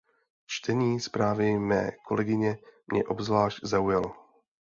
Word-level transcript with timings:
Čtení 0.47 0.99
zprávy 0.99 1.59
mé 1.59 1.91
kolegyně 2.07 2.57
mě 2.91 3.03
obzvlášť 3.05 3.59
zaujalo. 3.63 4.15